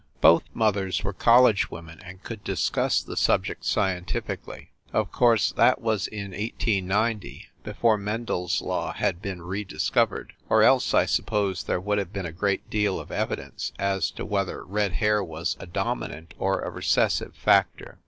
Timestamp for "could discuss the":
2.23-3.15